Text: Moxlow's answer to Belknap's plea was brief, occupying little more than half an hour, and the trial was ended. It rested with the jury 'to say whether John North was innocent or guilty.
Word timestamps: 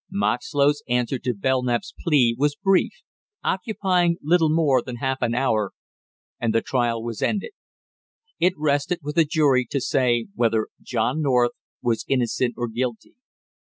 Moxlow's 0.11 0.81
answer 0.89 1.19
to 1.19 1.31
Belknap's 1.35 1.93
plea 1.99 2.33
was 2.35 2.55
brief, 2.55 3.03
occupying 3.43 4.17
little 4.23 4.49
more 4.49 4.81
than 4.81 4.95
half 4.95 5.19
an 5.21 5.35
hour, 5.35 5.73
and 6.39 6.55
the 6.55 6.61
trial 6.63 7.03
was 7.03 7.21
ended. 7.21 7.51
It 8.39 8.53
rested 8.57 9.01
with 9.03 9.13
the 9.13 9.25
jury 9.25 9.63
'to 9.69 9.79
say 9.79 10.25
whether 10.33 10.69
John 10.81 11.21
North 11.21 11.51
was 11.83 12.03
innocent 12.07 12.55
or 12.57 12.67
guilty. 12.67 13.13